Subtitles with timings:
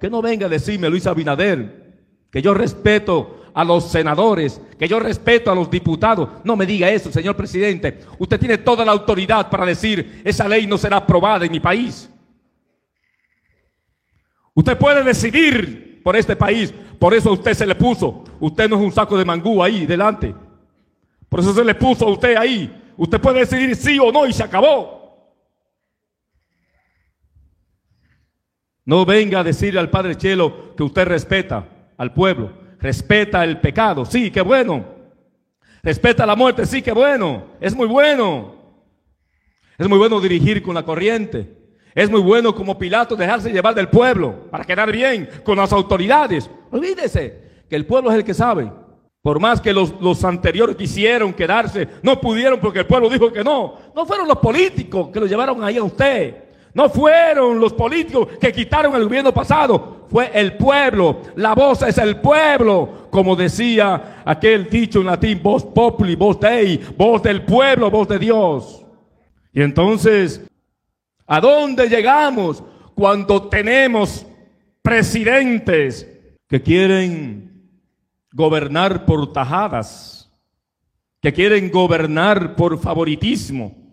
[0.00, 1.98] que no venga a decirme Luis Abinader,
[2.30, 6.28] que yo respeto a los senadores, que yo respeto a los diputados.
[6.44, 8.00] No me diga eso, señor presidente.
[8.18, 12.08] Usted tiene toda la autoridad para decir, esa ley no será aprobada en mi país.
[14.54, 16.72] Usted puede decidir por este país.
[16.98, 18.24] Por eso a usted se le puso.
[18.40, 20.34] Usted no es un saco de mangú ahí delante.
[21.28, 22.92] Por eso se le puso a usted ahí.
[22.96, 24.97] Usted puede decidir sí o no y se acabó.
[28.88, 31.62] No venga a decirle al Padre Chelo que usted respeta
[31.98, 34.82] al pueblo, respeta el pecado, sí, qué bueno.
[35.82, 37.48] Respeta la muerte, sí, qué bueno.
[37.60, 38.54] Es muy bueno.
[39.76, 41.54] Es muy bueno dirigir con la corriente.
[41.94, 46.48] Es muy bueno como Pilato dejarse llevar del pueblo para quedar bien con las autoridades.
[46.70, 48.72] Olvídese que el pueblo es el que sabe.
[49.20, 53.44] Por más que los, los, anteriores quisieron quedarse, no pudieron porque el pueblo dijo que
[53.44, 53.74] no.
[53.94, 56.47] No fueron los políticos que lo llevaron ahí a usted.
[56.78, 60.06] No fueron los políticos que quitaron el gobierno pasado.
[60.08, 61.22] Fue el pueblo.
[61.34, 63.08] La voz es el pueblo.
[63.10, 68.20] Como decía aquel dicho en latín, voz populi, voz dei, voz del pueblo, voz de
[68.20, 68.86] Dios.
[69.52, 70.40] Y entonces,
[71.26, 72.62] ¿a dónde llegamos
[72.94, 74.24] cuando tenemos
[74.80, 76.06] presidentes
[76.46, 77.72] que quieren
[78.32, 80.32] gobernar por tajadas,
[81.20, 83.87] que quieren gobernar por favoritismo,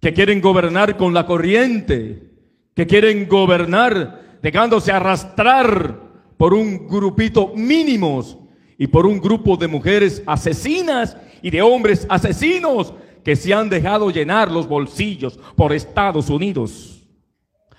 [0.00, 2.30] que quieren gobernar con la corriente,
[2.74, 5.98] que quieren gobernar dejándose arrastrar
[6.36, 8.38] por un grupito mínimos
[8.78, 14.10] y por un grupo de mujeres asesinas y de hombres asesinos que se han dejado
[14.10, 17.06] llenar los bolsillos por Estados Unidos.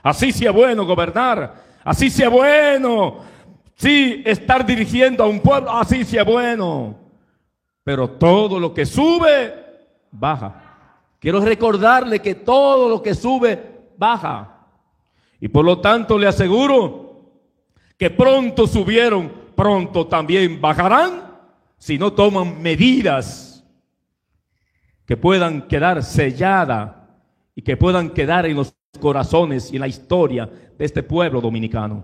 [0.04, 3.18] Así sea bueno gobernar, así sea bueno,
[3.76, 7.00] sí, estar dirigiendo a un pueblo, así sea bueno.
[7.84, 9.56] Pero todo lo que sube,
[10.12, 10.71] baja.
[11.22, 14.66] Quiero recordarle que todo lo que sube, baja.
[15.40, 17.30] Y por lo tanto le aseguro
[17.96, 21.38] que pronto subieron, pronto también bajarán
[21.78, 23.64] si no toman medidas
[25.06, 26.96] que puedan quedar selladas
[27.54, 32.04] y que puedan quedar en los corazones y en la historia de este pueblo dominicano.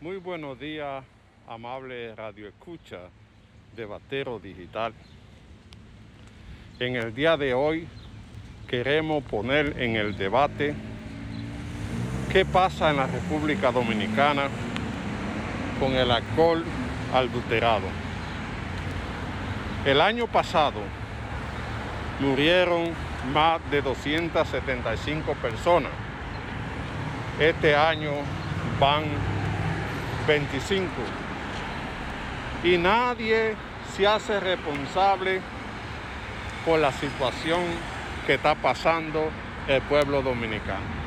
[0.00, 1.04] Muy buenos días,
[1.46, 2.98] amable radio escucha
[3.76, 4.92] de Batero Digital.
[6.80, 7.86] En el día de hoy
[8.66, 10.74] queremos poner en el debate
[12.32, 14.48] qué pasa en la República Dominicana
[15.78, 16.64] con el alcohol
[17.12, 17.84] adulterado.
[19.84, 20.80] El año pasado
[22.18, 22.94] murieron
[23.30, 25.92] más de 275 personas.
[27.38, 28.12] Este año
[28.80, 29.02] van
[30.26, 30.86] 25.
[32.64, 33.54] Y nadie
[33.94, 35.42] se hace responsable
[36.64, 37.62] por la situación
[38.26, 39.30] que está pasando
[39.66, 41.00] el pueblo dominicano.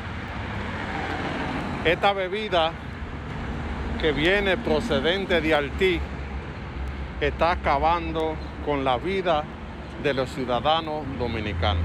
[1.84, 2.72] Esta bebida
[4.00, 6.00] que viene procedente de Haití
[7.20, 9.44] está acabando con la vida
[10.02, 11.84] de los ciudadanos dominicanos.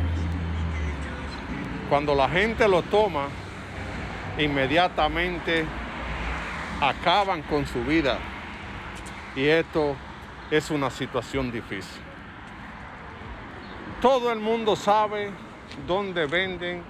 [1.90, 3.28] Cuando la gente lo toma,
[4.38, 5.66] inmediatamente
[6.82, 8.18] acaban con su vida.
[9.36, 9.96] Y esto
[10.52, 12.02] es una situación difícil.
[14.02, 15.30] Todo el mundo sabe
[15.86, 16.82] dónde venden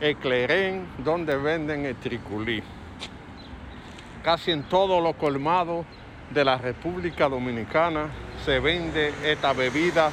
[0.00, 2.60] el clerén, dónde venden el triculí.
[4.24, 5.86] Casi en todos los colmados
[6.30, 8.08] de la República Dominicana
[8.44, 10.10] se vende esta bebida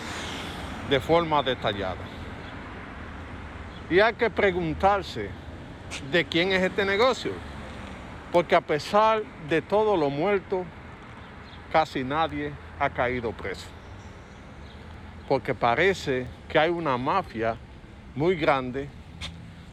[0.87, 2.05] de forma detallada.
[3.89, 5.31] Y hay que preguntarse
[6.11, 7.31] de quién es este negocio,
[8.31, 10.65] porque a pesar de todo lo muerto,
[11.71, 13.76] casi nadie ha caído preso
[15.27, 17.57] porque parece que hay una mafia
[18.15, 18.87] muy grande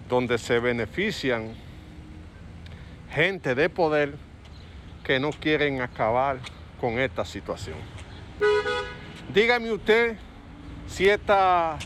[0.08, 1.54] donde se benefician
[3.10, 4.16] gente de poder
[5.04, 6.38] que no quieren acabar
[6.80, 7.76] con esta situación.
[9.32, 10.16] Dígame usted
[10.86, 11.78] si esta,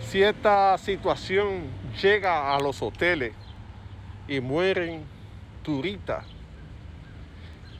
[0.00, 1.64] si esta situación
[2.02, 3.32] llega a los hoteles
[4.26, 5.04] y mueren
[5.62, 6.26] turistas,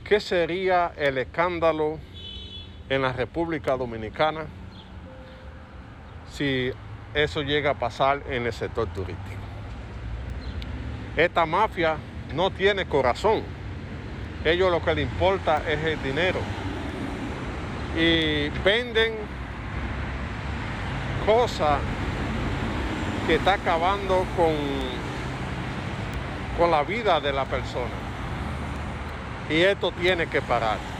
[0.04, 1.98] ¿qué sería el escándalo
[2.88, 4.46] en la República Dominicana
[6.30, 6.72] si
[7.14, 9.40] eso llega a pasar en el sector turístico.
[11.16, 11.96] Esta mafia
[12.34, 13.42] no tiene corazón.
[14.44, 16.40] Ellos lo que les importa es el dinero.
[17.96, 19.14] Y venden
[21.24, 21.78] cosas
[23.26, 24.54] que está acabando con,
[26.58, 27.94] con la vida de la persona.
[29.48, 30.95] Y esto tiene que parar.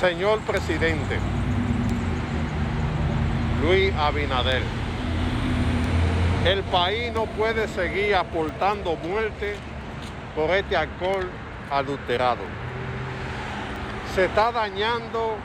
[0.00, 1.18] Señor presidente
[3.62, 4.62] Luis Abinader,
[6.46, 9.56] el país no puede seguir aportando muerte
[10.34, 11.28] por este alcohol
[11.70, 12.40] adulterado.
[14.14, 15.36] Se está dañando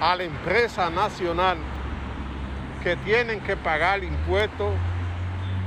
[0.00, 1.58] a la empresa nacional
[2.84, 4.72] que tienen que pagar impuestos,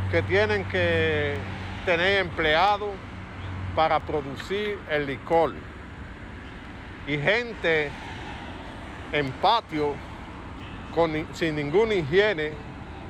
[0.09, 1.35] que tienen que
[1.85, 2.91] tener empleados
[3.75, 5.51] para producir el licor.
[7.07, 7.89] Y gente
[9.11, 9.95] en patio
[11.33, 12.51] sin ninguna higiene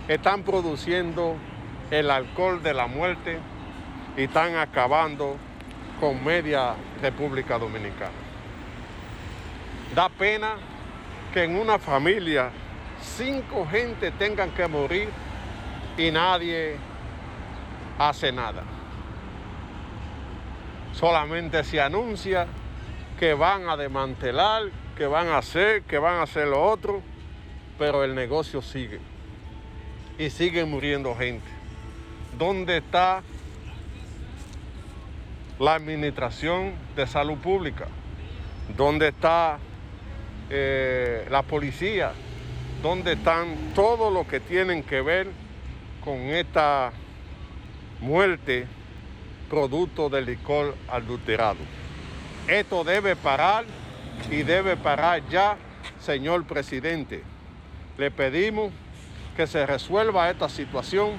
[0.08, 1.36] están produciendo
[1.92, 3.40] el alcohol de la muerte
[4.18, 5.38] y están acabando
[6.00, 8.12] con media República Dominicana.
[9.94, 10.56] Da pena
[11.34, 12.52] que en una familia
[13.02, 15.10] cinco gente tengan que morir
[15.98, 16.78] y nadie
[18.00, 18.64] hace nada.
[20.94, 22.48] Solamente se anuncia
[23.20, 24.64] que van a desmantelar,
[24.98, 27.02] que van a hacer, que van a hacer lo otro,
[27.78, 29.00] pero el negocio sigue.
[30.18, 31.48] Y sigue muriendo gente.
[32.38, 33.24] ¿Dónde está
[35.60, 37.88] la administración de salud pública?
[38.76, 39.60] ¿Dónde está
[40.50, 42.14] eh, la policía?
[42.82, 45.28] ¿Dónde están todos los que tienen que ver
[46.04, 46.92] con esta
[48.02, 48.68] muerte
[49.50, 51.83] producto del licor adulterado?
[52.48, 53.66] Esto debe parar
[54.30, 55.56] y debe parar ya,
[56.00, 57.24] señor presidente.
[57.98, 58.72] Le pedimos
[59.38, 61.12] que se resuelva esta situación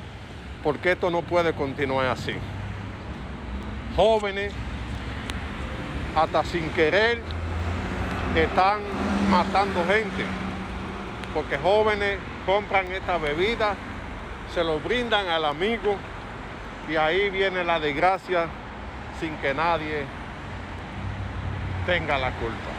[0.62, 2.34] porque esto no puede continuar así.
[3.96, 4.52] Jóvenes,
[6.14, 7.20] hasta sin querer,
[8.34, 8.80] están
[9.30, 10.24] matando gente
[11.32, 13.74] porque jóvenes compran esta bebida,
[14.54, 15.96] se lo brindan al amigo
[16.88, 18.46] y ahí viene la desgracia
[19.18, 20.04] sin que nadie
[21.86, 22.70] tenga la culpa.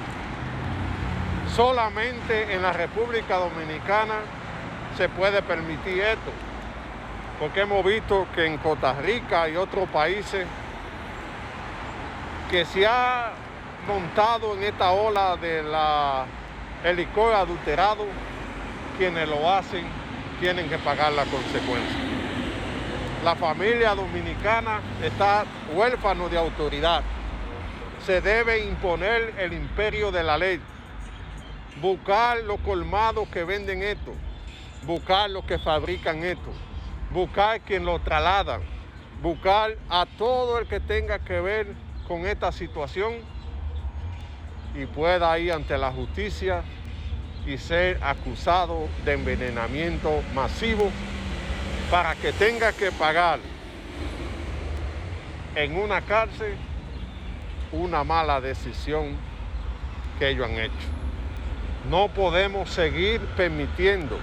[1.56, 4.16] Solamente en la República Dominicana
[4.98, 6.32] se puede permitir esto,
[7.40, 10.46] porque hemos visto que en Costa Rica y otros países
[12.50, 13.32] que se ha
[13.88, 16.26] montado en esta ola de la
[16.96, 18.06] licor adulterado,
[18.98, 19.86] quienes lo hacen
[20.40, 22.00] tienen que pagar la consecuencia.
[23.24, 27.02] La familia dominicana está huérfano de autoridad.
[28.06, 30.62] Se debe imponer el imperio de la ley.
[31.82, 34.14] Buscar los colmados que venden esto.
[34.84, 36.52] Buscar los que fabrican esto.
[37.10, 38.62] Buscar quien lo trasladan.
[39.24, 41.74] Buscar a todo el que tenga que ver
[42.08, 43.14] con esta situación
[44.76, 46.62] y pueda ir ante la justicia
[47.48, 50.92] y ser acusado de envenenamiento masivo
[51.90, 53.40] para que tenga que pagar
[55.56, 56.56] en una cárcel
[57.76, 59.18] una mala decisión
[60.20, 60.88] que ellos han hecho.
[61.90, 64.18] No podemos seguir permitiendo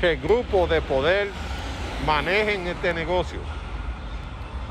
[0.00, 1.28] que grupos de poder
[2.06, 3.40] manejen este negocio.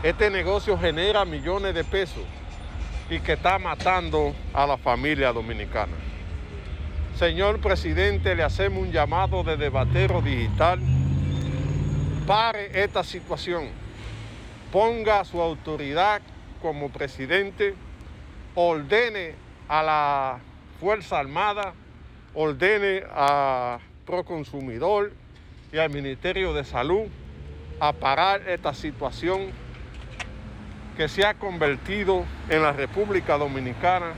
[0.02, 2.24] Este negocio genera millones de pesos
[3.10, 5.94] y que está matando a la familia dominicana.
[7.16, 10.80] Señor presidente, le hacemos un llamado de debatero digital.
[12.26, 13.68] Pare esta situación.
[14.72, 16.22] Ponga su autoridad
[16.62, 17.76] como presidente.
[18.62, 19.36] Ordene
[19.70, 20.40] a la
[20.82, 21.72] Fuerza Armada,
[22.34, 25.14] ordene a Proconsumidor
[25.72, 27.08] y al Ministerio de Salud
[27.80, 29.52] a parar esta situación
[30.98, 34.12] que se ha convertido en la República Dominicana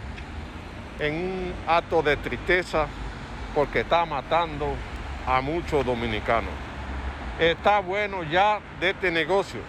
[0.98, 2.88] en un acto de tristeza
[3.54, 4.74] porque está matando
[5.27, 6.50] a muchos dominicanos.
[7.39, 9.60] Está bueno ya de este negocio,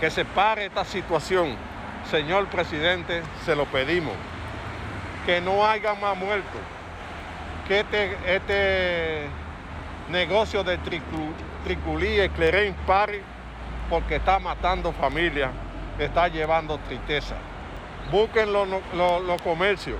[0.00, 1.65] que se pare esta situación.
[2.10, 4.14] Señor presidente, se lo pedimos.
[5.24, 6.60] Que no haya más muertos.
[7.66, 9.26] Que este, este
[10.10, 10.78] negocio de
[11.64, 13.22] triculí y cleren pare
[13.90, 15.50] porque está matando familias,
[15.98, 17.36] está llevando tristeza
[18.10, 19.98] busquen los comercios,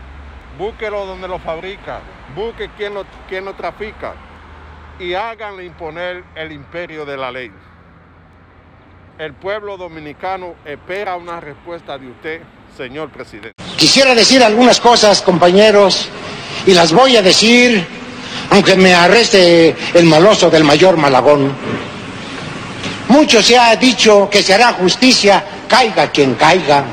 [0.59, 2.01] búsquenlo donde lo fabrica,
[2.35, 4.15] busquen quién lo, quién lo trafica
[4.99, 7.53] y háganle imponer el imperio de la ley.
[9.19, 12.41] El pueblo dominicano espera una respuesta de usted,
[12.77, 13.55] señor presidente.
[13.75, 16.11] Quisiera decir algunas cosas, compañeros,
[16.67, 17.83] y las voy a decir,
[18.51, 21.51] aunque me arreste el maloso del mayor Malagón.
[23.09, 26.85] Mucho se ha dicho que se hará justicia, caiga quien caiga.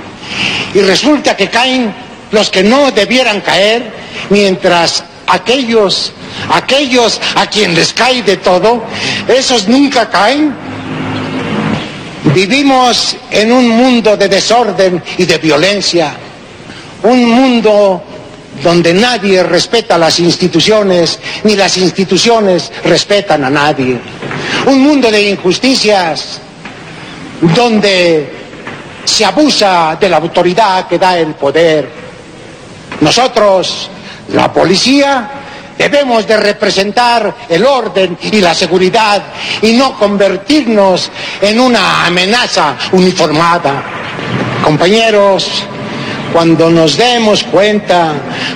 [0.73, 1.93] Y resulta que caen
[2.31, 3.91] los que no debieran caer,
[4.29, 6.13] mientras aquellos,
[6.53, 8.81] aquellos a quien les cae de todo,
[9.27, 10.62] esos nunca caen.
[12.33, 16.15] Vivimos en un mundo de desorden y de violencia,
[17.03, 18.01] un mundo
[18.63, 23.99] donde nadie respeta las instituciones, ni las instituciones respetan a nadie,
[24.65, 26.39] un mundo de injusticias
[27.55, 28.31] donde
[29.03, 31.87] se abusa de la autoridad que da el poder.
[33.01, 33.89] Nosotros,
[34.29, 35.42] la policía,
[35.77, 39.21] debemos de representar el orden y la seguridad
[39.61, 41.09] y no convertirnos
[41.41, 43.83] en una amenaza uniformada.
[44.63, 45.63] Compañeros,
[46.31, 48.13] cuando nos demos cuenta,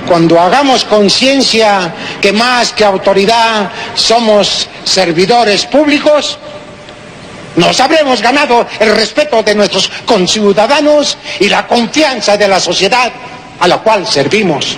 [0.08, 6.40] cuando hagamos conciencia que más que autoridad somos servidores públicos,
[7.56, 13.12] nos habremos ganado el respeto de nuestros conciudadanos y la confianza de la sociedad
[13.60, 14.78] a la cual servimos.